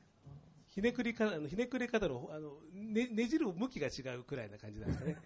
[0.70, 5.18] ひねくりかあのひねくれ方のあの、ね、ねじる向きが違うくらいな感じなんですかね。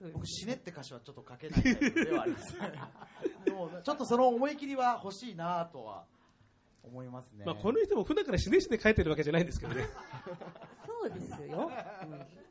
[0.14, 2.56] 僕、死ねって歌詞はちょっと書けないタイプではあります。
[3.44, 6.06] でも、ちょっとその思い切りは欲しいなとは
[6.82, 7.44] 思いますね。
[7.44, 9.84] まあ、この人も普段から死ね死ね書いてるわけじゃないんですけどね。
[10.86, 11.70] そうですよ。
[12.08, 12.50] うん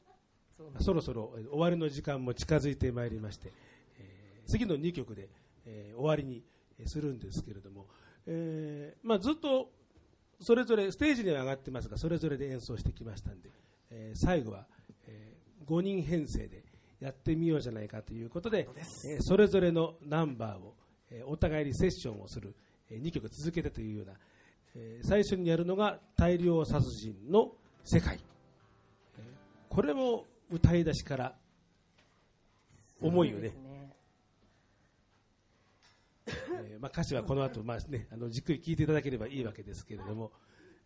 [0.82, 3.53] そろそろえー終わりの時間も近づいてまいりまして、
[3.97, 5.30] えー次の2曲で、
[5.65, 7.88] えー終わりにえーするんですけれども、
[8.27, 9.69] えーまあ、ずっと
[10.41, 13.49] それぞれステージには上がってますがそれぞれで演奏してきましたんで、
[13.91, 14.65] えー最後は、
[15.07, 15.34] え
[15.67, 16.63] 5人編成で
[16.99, 18.67] やってみようじゃないかということで、
[19.09, 20.73] えーそれぞれのナンバーを、
[21.11, 22.55] えーお互いにセッションをする、
[22.89, 24.13] え2曲続けてというような、
[24.75, 27.51] えー最初にやるのが大量殺人の
[27.84, 28.19] 世界。
[29.17, 29.25] えー
[29.69, 31.36] これも歌い出しから
[33.01, 33.53] 重いよねそうです。
[33.55, 33.68] ね
[36.63, 40.32] えーまあ、歌詞はこの後、まあね、あのじっくり聴いていただければいいわけですけれども、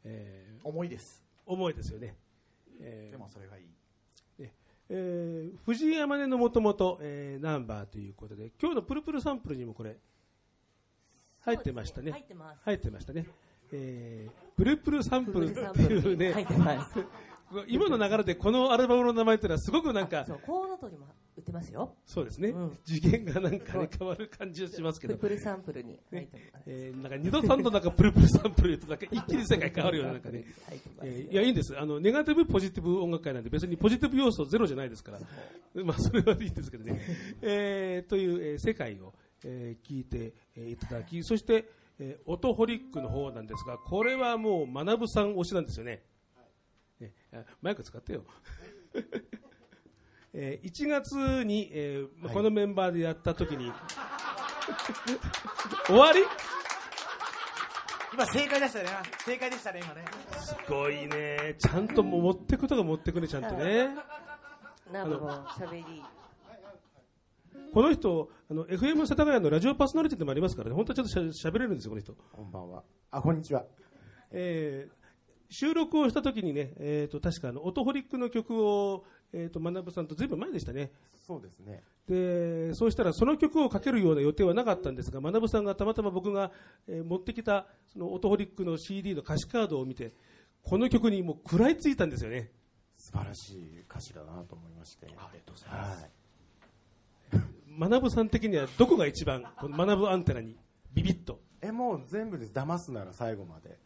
[0.04, 1.24] え重いです。
[1.48, 2.16] ー重いですよね。
[2.80, 3.64] えーでもそれがいい。
[4.90, 7.00] えー藤井山根のもともと
[7.40, 9.98] ナンバーということで、今日のプルプルサンプルにもこれ、
[11.42, 12.12] 入ってましたね。
[12.12, 12.62] 入ってます。
[12.64, 13.26] 入ってましたね。
[13.72, 17.00] えープルプルサンプルっていうね、入ってます。
[17.68, 21.10] 今の流れでこのアルバムの名前っていうのはすごくなんかそう、コウノトリも売
[21.44, 21.96] ってますよ。
[22.06, 22.78] そうですね、うん。
[22.86, 25.16] 次元がなんかね変わる感じがしますけど。
[25.18, 26.64] プ ルプルサンプルに入ってます。
[26.66, 30.46] えーなんか二度三度なんかプルプルサンプルとなんか一気に世界変わるようななんかね。
[31.04, 31.78] えーいやいいんです。
[31.78, 35.20] あのネガティブポジティブ音楽会なんで別にポジティブ要素ゼロじゃないですから。
[35.84, 37.02] まあそれはいいんですけどね、
[37.42, 39.14] えーという、えー世界を、
[39.44, 41.70] えー聞いて、えーいただきそして、
[42.00, 46.04] えーオトホリックの方なんですがこれはもう学さん推しなんですよね。
[47.00, 47.14] ね。
[47.32, 48.24] あマイク使ってよ
[50.34, 53.72] えー1月に、えーこのメンバーでやった時に
[55.86, 56.22] 終わり？
[58.14, 58.86] 今正解でしたね。
[59.26, 60.06] 正解でしたね、今ね。
[60.40, 61.56] すごいね。
[61.58, 63.88] ちゃんともう持ってくとか持ってくね、ちゃんとね。
[64.92, 65.84] なんかもう喋り。
[67.74, 72.14] この人、あの、FM 世田谷のラジオパーソナリティでもありますからね、本当はちょっとしゃ喋れるんですよ、この人。
[72.14, 72.84] こんばんは。
[73.10, 73.66] あ、こんにちは。
[74.32, 74.94] えー
[75.50, 80.92] 収録をした時にね、えーと、確かあの、オトホリックの曲を、えーと、学さんとずいぶん前でしたね。
[81.28, 81.84] そうですね。
[82.08, 86.52] で、そうしたらその曲をかけるような予定はなかったんですが、学さんがたまたま僕が、
[86.88, 90.14] えー持ってきた、そのオトホリックの CD の歌詞カードを見て、
[90.62, 92.52] この曲にもう食らいついたんですよね。
[92.96, 95.08] 素晴らしい歌詞だなと思いまして。
[95.08, 96.02] ありがとうございます。
[96.02, 97.90] はい。
[97.92, 100.56] 学さん的にはどこが一番この学ぶアンテナに
[100.94, 102.52] ビビッとえ、もう全部です。
[102.52, 103.80] 騙すなら最後まで。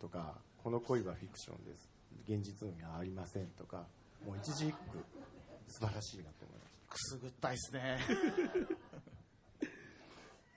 [0.00, 1.90] とか、この恋はフィクションです。
[2.28, 3.48] 現実にはありません。
[3.48, 3.86] とか、
[4.24, 4.98] もう一字一句、
[5.68, 7.98] 素晴らしいなと思いましくすぐったいですね。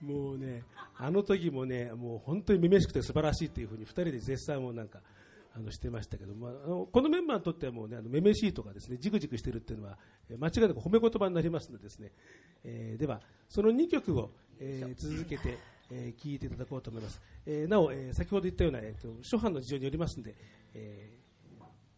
[0.00, 0.62] もうね
[0.96, 5.00] あの時もねもう本当にめめしくて素晴らしいっていうふうに2人で絶賛をなんか
[5.56, 9.98] あのしてましたけど、まあ、あのこのメンバーにとってはもうねあのめめしいとかですねジクジクしてるっていうのは
[10.30, 12.12] えー間違いなく褒め言葉になりますのでですね、
[12.64, 15.58] えーではその2曲を、えー続けて、
[15.90, 20.36] えー聴いていただこうと思います、えーなお、えー先ほど言ったような、えーと初版の事情によりますので、
[20.74, 21.17] えー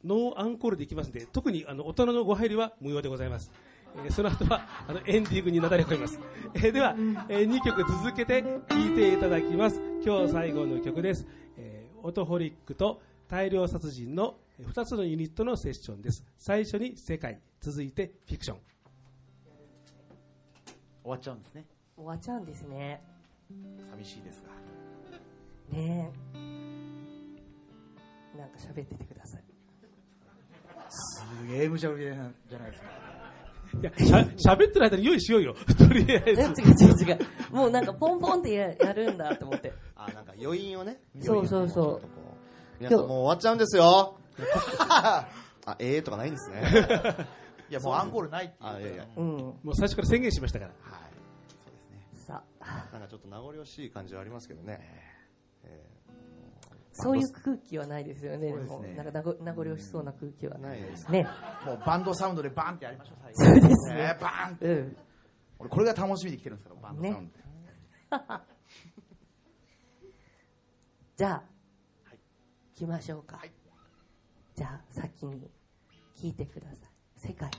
[0.04, 3.50] ノーアンコールでいきますので特にあの大人のご配慮は無用でございます、
[4.04, 6.20] えーその後はあのエンディングになだれ込みます、
[6.54, 6.94] えーでは、
[7.28, 11.26] え2曲続けて聴いていただきます今日最後の曲です、
[11.56, 18.58] えーオトホリックと大量殺人の2つのユニットのセッションです最初に世界続いてフィクション
[21.02, 21.64] 終わっちゃうんですね。
[21.96, 23.02] 終わっちゃうんですね。
[23.90, 25.76] 寂しいですが。
[25.76, 26.38] ねえ。
[28.38, 29.49] なんか喋っててください。
[30.90, 32.14] すげえ無茶ぶりじゃ
[32.58, 32.88] ないですか。
[33.80, 35.54] いやしゃ喋ってる間に用意しようよ。
[35.78, 36.40] とりあええず。
[36.40, 37.18] 違う違う違う。
[37.52, 39.72] もうなんかポンポンってややるんだと思って。
[39.94, 41.00] あなんか余韻をね。
[41.20, 41.84] そうそうそう。
[41.86, 42.36] 余韻をちょっとこ
[42.80, 42.82] う。
[42.82, 44.16] 皆さんもう終わっちゃうんですよ。
[45.66, 46.62] あええとかないんですね。
[47.70, 48.70] いや、もうアンコールないっていう。
[48.70, 49.06] あいやいや。
[49.16, 49.36] うん。
[49.36, 50.72] もう最初から宣言しましたから。
[50.82, 51.00] はい。
[51.46, 52.24] そうですね。
[52.26, 55.09] さあ、なんかちょっと名残惜しい感じはありますけどね、え
[57.02, 61.26] そういう空気はないですよね、でも、なんか名残惜しそうな空気はないですね。
[61.64, 63.60] もうバンドサウンドでバンってやりましょう、最後。
[63.60, 64.96] そうですね、バーンって、うん、
[65.58, 67.44] 俺、これが楽しみで来てるんですから、バンドサウンドで。
[67.44, 67.44] ね、
[71.16, 71.40] じゃあ、は
[72.14, 72.18] い、
[72.74, 73.36] 行きましょうか。
[73.36, 73.52] はい、
[74.54, 75.50] じゃあ、先に
[76.16, 77.28] 聞いてください。
[77.28, 77.50] 世界。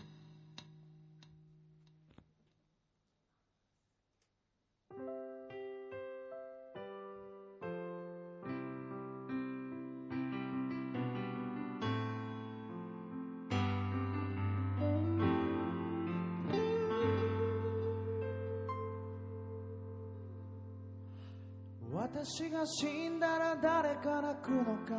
[22.24, 24.91] 私が死んだら誰か泣くのか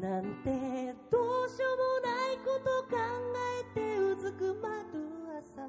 [0.00, 0.08] な？
[0.08, 2.96] なんてどうしようもないこと考
[3.74, 5.02] えてうずくまる
[5.58, 5.66] 朝。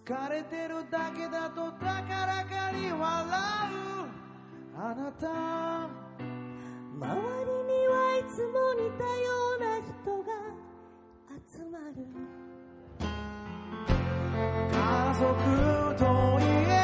[0.00, 3.02] 疲れてるだけだと高らかに笑う。
[4.74, 5.28] あなた。
[5.28, 7.04] 周
[7.44, 9.28] りにはいつも似たよ
[9.58, 9.92] うな人
[10.22, 10.32] が
[11.46, 12.08] 集まる。
[14.72, 15.24] 家族
[15.96, 16.77] といえ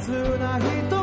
[0.00, 1.01] 切な人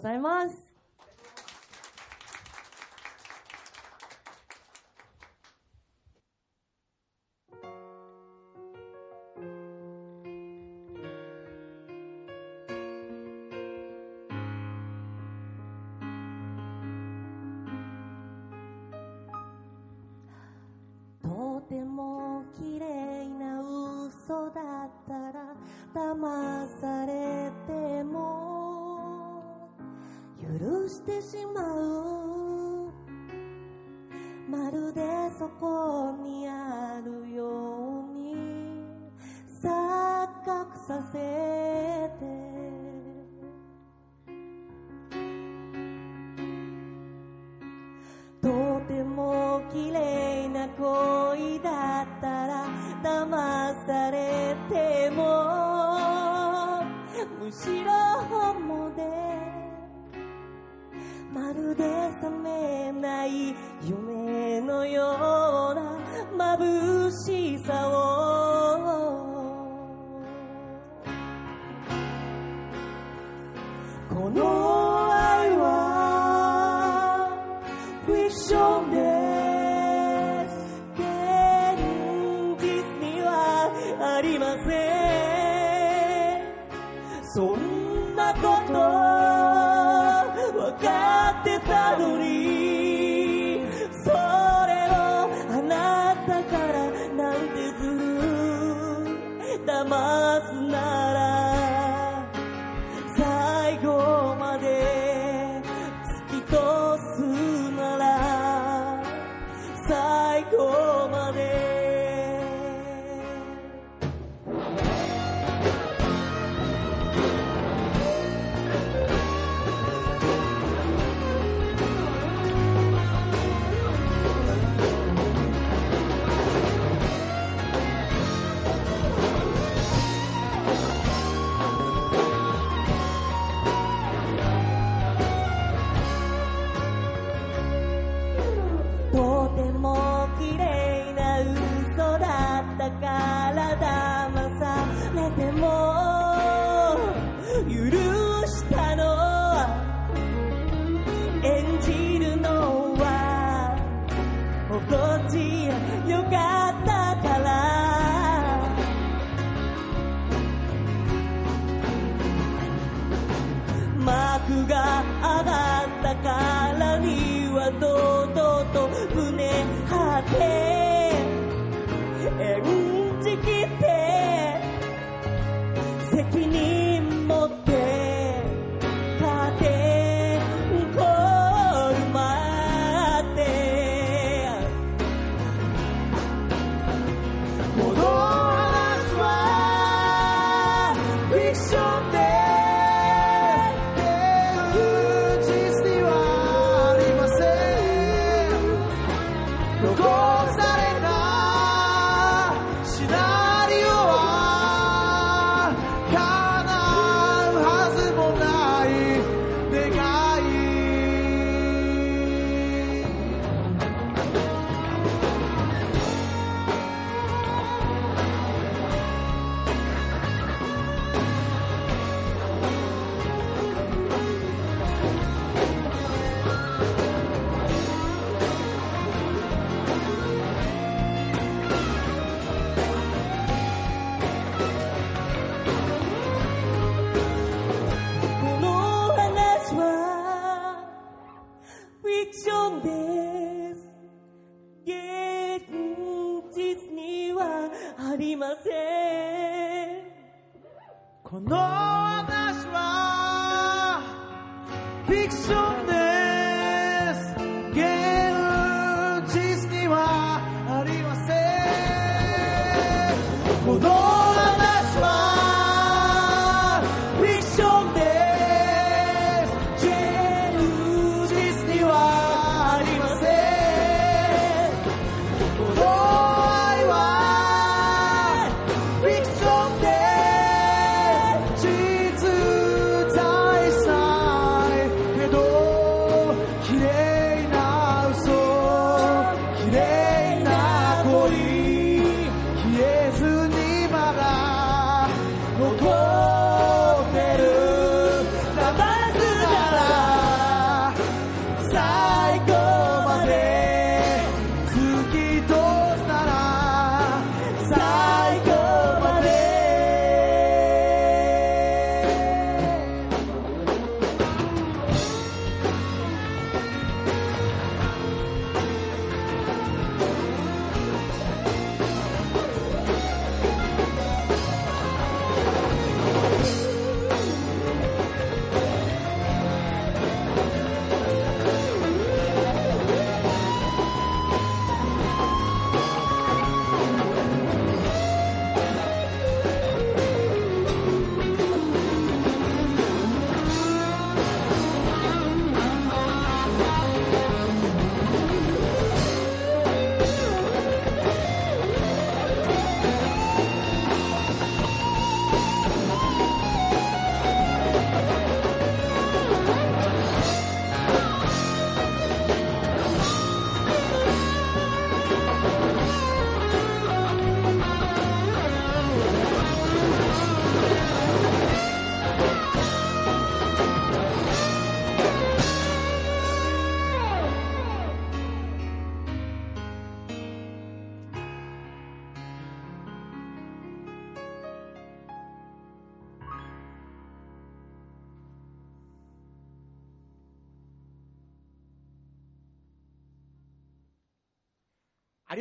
[0.00, 0.59] ございます。
[52.00, 52.66] だったら
[53.02, 56.82] 騙されても
[57.38, 57.92] むしろ
[58.30, 59.02] 本物で
[61.30, 61.84] まるで
[62.22, 65.74] 覚めない夢のよ
[66.32, 68.09] うな眩しさを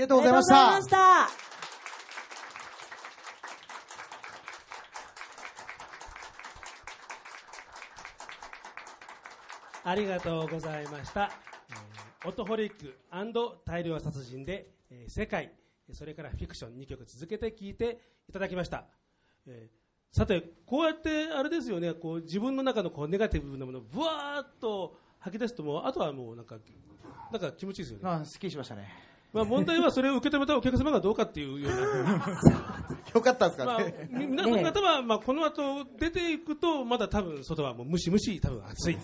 [0.09, 3.29] とうございましたありがとうございました。
[9.85, 11.21] ありがとうございました。
[11.21, 12.97] えーオトホリック
[13.65, 15.53] 大量殺人で、えー世界、
[15.93, 18.85] それからフィクション2曲続けて聴いていただきました。
[19.47, 19.79] えー
[20.11, 26.57] さて、こうやってあれですよね、こう自分の中のこうネガティブなものをぶわーっと吐き出すともう、あとはもうなんか、
[27.31, 28.09] なんか気持ちいいですよね。
[28.09, 29.08] あすっきりしましたね。
[29.31, 31.73] まあ問題はそれを受け止めたお客様がどうかっていうよう
[32.03, 32.25] な。
[33.13, 38.97] よかったですまあかね。、み皆さん方は、まあ、この後出ていくと、まだ多分外はもうムシムシ、多分暑い。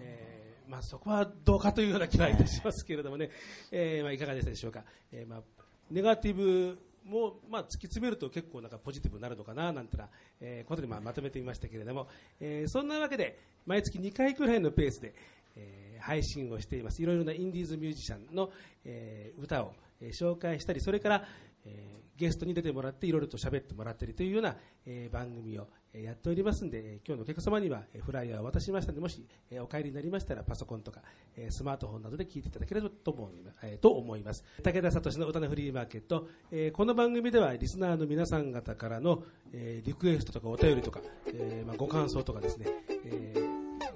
[0.00, 3.30] えーまあ、そこはどうかというような気はいたしますけれどもね、
[3.70, 4.84] えーまあ、いかがでしたでしょうか。
[5.12, 5.42] えーまあ、
[5.90, 10.08] ネガティブも、まあ、突き詰めると結構なんかポジティブになるのかななんてな、
[10.40, 12.08] えーことでまあまとめてみましたけれども、
[12.40, 15.14] えーそんなわけで、毎月2回くらいのペースで、
[15.56, 17.00] えー配信をしています。
[17.00, 18.50] いろいろなインディーズミュージシャンの、
[18.84, 21.24] えー歌を、えー紹介したり、それから、
[21.64, 31.02] えーゲストに出てもらっていろいろと喋ってもらったりというような、えー番組を、えやっておりますんで、今日のお客様には、えフライヤーを渡しましたので、もし、えーお帰りになりましたらパソコンとか、
[31.36, 33.58] えースマートフォンなどで聞いていただければと思います。
[33.62, 34.44] えーと思います。
[34.62, 39.22] 武田聡の歌のフリーマーケット、えーこの番組ではリスナーの皆さん方からの、
[39.52, 42.66] えーリクエストとかお便りとか、えーまあ、ご感想とかですね、
[43.04, 43.51] えー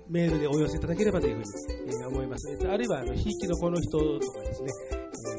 [0.09, 2.51] メールでお寄せいただければというふうに、え思います。
[2.51, 4.69] えっとあるいは、あの、ひいきのこの人とかですね、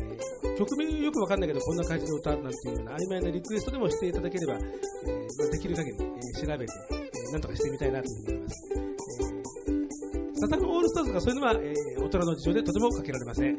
[0.01, 8.74] えー曲名よくわかんないけど、こんな感じの歌なんていうような曖昧なリクエストでもしていただければ、えまあ、できる限り、え調べて、えーなんとかしてみたいなというふうに思います。
[8.74, 8.88] えー
[10.39, 13.45] サザンオールスターズがそういうのは、えー大人の事情でとてもかけられません。
[13.45, 13.55] えー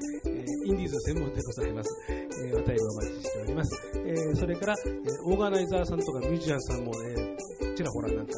[0.67, 1.91] インディーズの専門でございます。
[2.11, 3.93] えー、お便りをお待ちしております。
[3.95, 8.33] えーそれから、えーオーガナイザーさんとかミュージシャンさんも、えーちらほらなんか、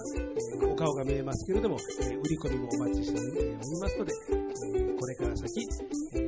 [0.61, 5.67] えお顔が見えますけれども、え売り込みもお待ちしておりますので、えこれから先、
[6.13, 6.21] え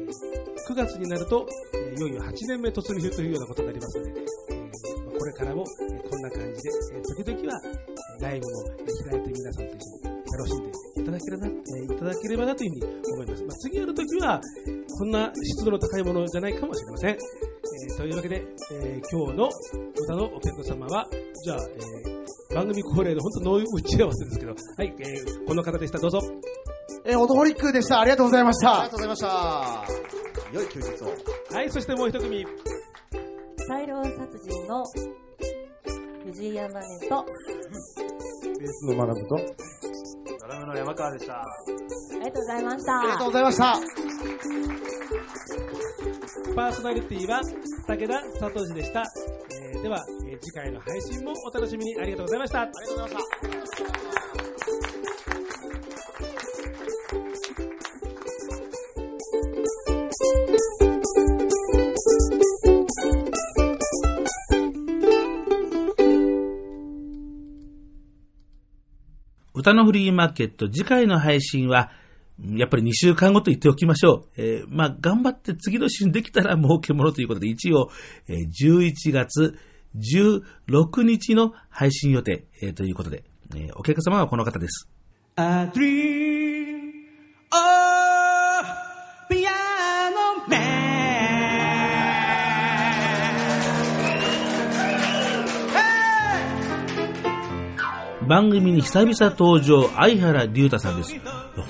[0.66, 7.60] 9月になると、えいよいよ8年目突入というようなことになりますので、えこれからも、えこんな感じで、え時々は
[8.22, 8.64] ライブも
[9.10, 13.44] 開いて皆さんと一緒に楽しんでいただければな、えいただければなというふうに思います。
[13.44, 14.40] まあ、次やるときは、
[14.96, 17.18] こんな湿度の高いものじゃないかもしれません。
[17.98, 18.42] というわけで、
[18.72, 19.50] えー今日の
[20.00, 21.06] 歌のお客様は、
[21.44, 22.11] じゃあ、えー
[22.54, 25.98] 番組恒例の本当の打ち合わせですけど、はい、えーこの方でした。
[25.98, 26.20] どうぞ。
[27.04, 28.00] えー、オトホリックでした。
[28.00, 28.92] ありがとうございましたありがとう。
[28.92, 29.84] ございました。
[30.52, 31.54] 良い休日を。
[31.54, 32.46] はい、そしてもう一組。
[33.68, 34.84] 大量殺人の
[36.26, 37.24] 藤井山根と、
[38.58, 39.36] ベースの学ぶと
[40.40, 41.34] ドラムの山川でした。
[41.34, 41.44] あ
[42.14, 42.98] りがとうございました。
[42.98, 43.80] ありがとうございました。
[46.54, 47.40] パーソナリティは
[47.88, 49.04] 武田聡でした。
[49.82, 52.60] では、えー次回の配信もお楽しみにありがとうございました。
[52.62, 53.24] ありがとうございまし
[53.76, 53.92] た。
[69.54, 71.90] 歌のフリーマーケット、次回の配信は、
[72.40, 74.40] やっぱり2週間後と言っておきましょう。
[74.40, 77.90] えーまあ、頑張って次の週にできたら儲けものということで、一応、
[78.28, 79.58] えー11月
[79.96, 83.24] 16日の配信予定、えーということで、
[83.54, 84.88] えーお客様はこの方です。
[85.36, 86.92] A dream
[87.50, 88.66] of
[89.30, 89.50] piano
[90.48, 90.82] man
[98.28, 101.14] 番組に久々登場、相原龍太さんです。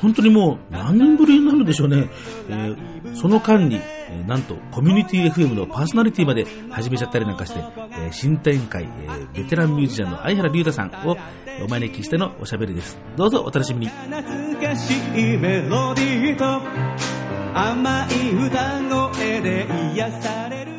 [0.00, 2.10] 本当にもう何年ぶりになるんでしょうね。
[2.48, 3.78] えーその間に、
[4.12, 8.88] えなんとコミュニティ FM のパーソナリティまで始めちゃったりなんかして、えー新展開、
[9.34, 11.16] えベテランミュージシャンの相原龍太さんを
[11.64, 12.98] お招きしてのおしゃべりです。
[13.16, 13.88] どうぞお楽しみに。
[13.88, 14.22] 懐
[14.60, 16.62] かしいメロディーと
[17.54, 18.82] 甘い歌
[19.14, 20.71] 声で癒される